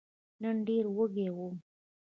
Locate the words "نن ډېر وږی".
0.41-1.27